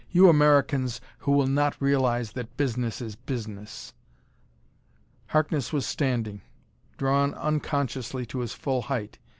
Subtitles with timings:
[0.09, 3.93] "You Americans who will not realize that business is business!"
[5.27, 6.41] Harkness was standing,
[6.97, 9.19] drawn unconsciously to his full height.